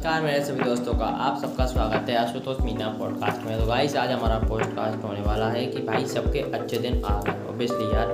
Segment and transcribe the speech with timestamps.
[0.00, 3.96] नमस्कार, मेरे सभी दोस्तों का आप सबका स्वागत है आशुतोष मीना पॉडकास्ट में। तो गाइस
[3.96, 8.08] आज हमारा पॉडकास्ट होने वाला है कि भाई सबके अच्छे दिन आ गए। ओबियसली यार,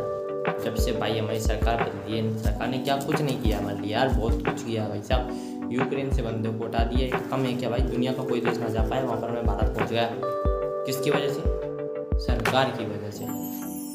[0.65, 3.59] जब से भाई हमारी सरकार बदली है, सरकार ने क्या कुछ नहीं किया?
[3.59, 7.45] हमारे लिए यार, बहुत कुछ किया भाई साहब। यूक्रेन से बंदे को हटा दिए, कम
[7.45, 7.81] है क्या भाई?
[7.81, 11.29] दुनिया का कोई देश ना जा पाए, वहाँ पर हमें भारत पहुँच गया। किसकी वजह
[11.29, 12.25] से?
[12.27, 13.25] सरकार की वजह से।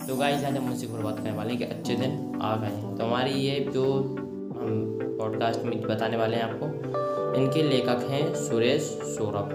[0.07, 3.03] तो गाइस आज हम मुझसे बात करने वाले हैं कि अच्छे दिन आ गए तो
[3.03, 3.93] हमारी ये जो
[4.55, 4.87] हम
[5.19, 9.51] पॉडकास्ट में बताने वाले हैं आपको इनके लेखक हैं सुरेश सौरभ।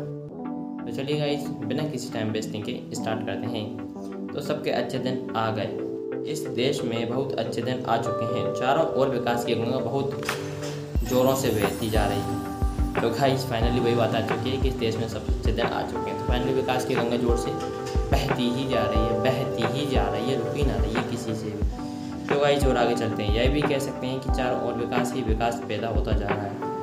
[0.87, 5.33] तो चलिए गाइस बिना किसी टाइम वेस्टिंग के स्टार्ट करते हैं। तो सबके अच्छे दिन
[5.37, 9.55] आ गए। इस देश में बहुत अच्छे दिन आ चुके हैं। चारों ओर विकास की
[9.55, 10.21] गंगा बहुत
[11.09, 14.69] ज़ोरों से बहती जा रही है। तो गाइस फाइनली वही बात आ चुकी है कि
[14.69, 17.37] इस देश में सबसे अच्छे दिन आ चुके हैं। तो फाइनली विकास की गंगा ज़ोर
[17.37, 17.51] से
[18.11, 21.35] बहती ही जा रही है, बहती ही जा रही है, रुकी ना रही है किसी
[21.35, 24.63] से भी। तो गाइस और आगे चलते हैं। यह भी कह सकते हैं कि चारों
[24.63, 26.75] ओर विकास ही विकास पैदा होता जा रहा है।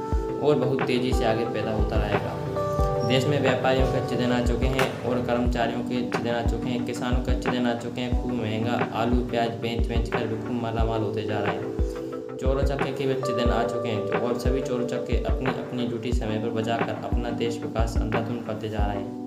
[0.43, 4.39] और बहुत तेज़ी से आगे पैदा होता रहेगा। देश में व्यापारियों के अच्छे दिन आ
[4.45, 7.73] चुके हैं और कर्मचारियों के अच्छे दिन आ चुके हैं, किसानों के अच्छे दिन आ
[7.75, 11.39] चुके हैं। खूब महँगा आलू, प्याज, बेच बेच कर भी खूब माला माल होते जा
[11.39, 14.87] रहे हैं। चोरों चक्के के भी अच्छे दिन आ चुके हैं तो और सभी चोरों
[14.87, 19.21] चक्के अपनी अपनी ड्यूटी समय पर बजाकर अपना देश विकास अंधाधुन करते जा रहे हैं।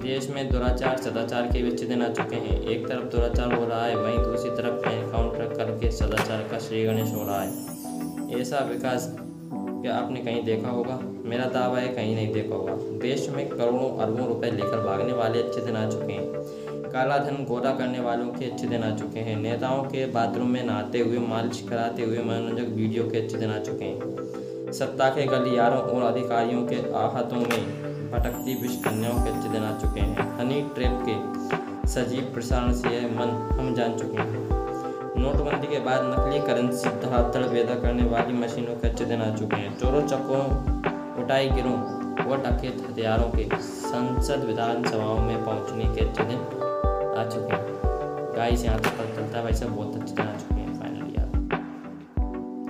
[0.00, 3.64] देश में दुराचार, सदाचार के भी अच्छे दिन आ चुके हैं। एक तरफ़ दुराचार हो
[3.66, 8.58] रहा है, वहीं दूसरी तरफ़ एनकाउंटर करके सदाचार का श्री गणेश हो रहा है। ऐसा
[8.64, 9.14] विकास
[9.88, 10.98] क्या आपने कहीं देखा होगा?
[11.24, 15.42] मेरा दावा है कहीं नहीं देखा होगा। देश में करोड़ों अरबों रुपए लेकर भागने वाले
[15.42, 19.20] अच्छे दिन आ चुके हैं। काला धन गोरा करने वालों के अच्छे दिन आ चुके
[19.20, 23.50] हैं। नेताओं के बाथरूम में नहाते हुए, मालिश कराते हुए मनोरंजक वीडियो के अच्छे दिन
[23.50, 29.30] आ चुके हैं। सत्ता के गलियारों और अधिकारियों के आहतों में भटकती विश्व कन्याओं के
[29.30, 34.18] अच्छे दिन आ चुके हैं। हनी ट्रेप के सजीव प्रसारण से मन हम जान चुके
[34.18, 34.57] हैं।
[35.18, 39.56] नोटबंदी के बाद नकली करेंसी, धड़ाधड़ पैदा करने वाली मशीनों के अच्छे दिन आ चुके
[39.56, 40.42] हैं। चोरों चक्कों,
[41.22, 41.96] उठाई गिरोह
[42.28, 46.38] व डकैत हथियारों के संसद विधानसभाओं में पहुँचने के अच्छे दिन
[47.18, 47.66] आ चुके हैं।
[48.36, 51.14] गाइस, यहाँ तक पता चलता है भाई सब बहुत अच्छे दिन आ चुके हैं फाइनली
[51.18, 51.28] यार।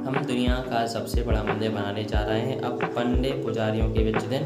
[0.06, 4.27] हम दुनिया का सबसे बड़ा मंदिर बनाने जा रहे हैं। अब पंडे पुजारियों के अच्छे
[4.27, 4.43] दिन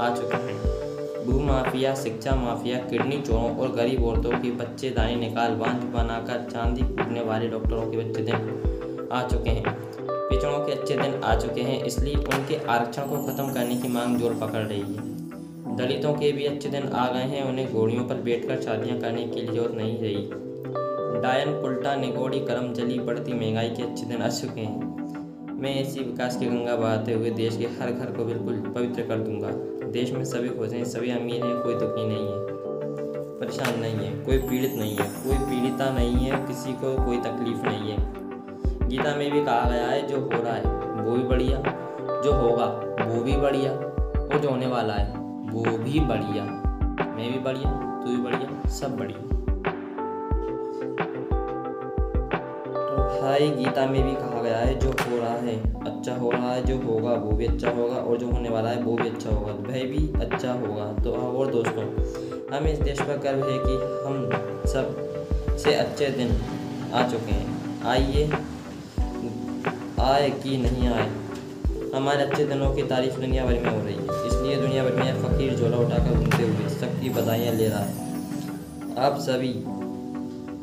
[0.00, 0.91] आ चुके हैं।
[1.26, 6.82] भूमाफिया शिक्षा माफिया, किडनी चोरों और गरीब औरतों की बच्चे दाएँ निकाल बाँध बनाकर चांदी
[6.82, 11.60] कूटने वाले डॉक्टरों के बच्चे दिन आ चुके हैं। पिछड़ों के अच्छे दिन आ चुके
[11.60, 15.10] हैं, इसलिए उनके आरक्षण को खत्म करने की मांग ज़ोर पकड़ रही है।
[15.76, 19.46] दलितों के भी अच्छे दिन आ गए हैं, उन्हें घोड़ियों पर बैठकर शादियाँ करने की
[19.46, 20.28] ज़रूरत नहीं रही।
[21.22, 25.01] डायन उल्टा निगोड़ी करम जली बढ़ती महँगाई के अच्छे दिन आ चुके हैं।
[25.62, 29.18] मैं ऐसी विकास की गंगा बहाते हुए देश के हर घर को बिल्कुल पवित्र कर
[29.18, 29.50] दूँगा।
[29.90, 32.38] देश में सभी खुश हैं सभी अमीर हैं, कोई दुखी नहीं है,
[33.40, 37.62] परेशान नहीं है, कोई पीड़ित नहीं है, कोई पीड़िता नहीं है, किसी को कोई तकलीफ़
[37.62, 41.62] नहीं है। गीता में भी कहा गया है, जो हो रहा है, वो भी बढ़िया,
[42.24, 42.66] जो होगा,
[43.04, 45.18] वो भी बढ़िया, और जो होने वाला है,
[45.52, 46.44] वो भी बढ़िया।
[47.16, 47.70] मैं भी बढ़िया,
[48.04, 49.31] तू भी बढ़िया, सब बढ़िया।
[53.22, 56.62] भाई गीता में भी कहा गया है, जो हो रहा है अच्छा हो रहा है,
[56.64, 59.52] जो होगा वो भी अच्छा होगा और जो होने वाला है वो भी अच्छा होगा,
[59.68, 61.84] वह भी अच्छा होगा। तो और दोस्तों,
[62.50, 64.16] हमें इस देश पर गर्व है कि हम
[64.72, 66.34] सबसे अच्छे दिन
[66.94, 68.24] आ चुके हैं। आइए,
[70.02, 71.08] आए कि नहीं आए?
[71.94, 75.22] हमारे अच्छे दिनों की तारीफ़ दुनिया भर में हो रही है, इसलिए दुनिया भर में
[75.22, 79.52] फ़कीर झोला उठाकर घूमते हुए सबकी बधाइयाँ ले रहा है। आप सभी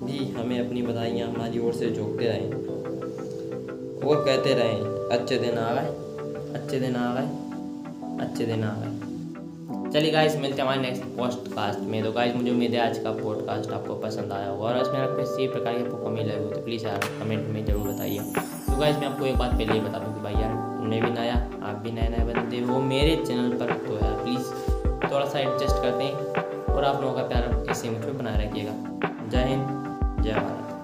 [0.03, 2.49] भी हमें अपनी बधाइयाँ हमारी ओर से झोंकते रहें।
[3.99, 5.87] और कहते रहें, अच्छे दिन आ गए,
[6.53, 7.27] अच्छे दिन आ गए,
[8.23, 8.97] अच्छे दिन आ गए।
[9.91, 13.11] चलिए गाइस मिलते हैं हमारे नेक्स्ट पॉडकास्ट में। तो गाइस मुझे उम्मीद है आज का
[13.13, 16.49] पॉडकास्ट आपको पसंद आया होगा। और इसमें आपको इसी प्रकार की आपको कमी लगी हो
[16.49, 19.79] तो प्लीज़ यार कमेंट में ज़रूर बताइए। तो गाइस मैं आपको एक बात पहले ही
[19.79, 23.15] बता दूँ कि भाई यार मैं भी नया, आप भी नए नए बंदे वो मेरे
[23.25, 24.51] चैनल पर तो यार प्लीज़
[25.11, 26.13] थोड़ा सा एडजस्ट करते हैं।
[26.65, 28.73] और आप लोगों का प्यार इसी मुझ बनाए रखिएगा।
[29.29, 29.88] जय हिंद।
[30.24, 30.78] 验完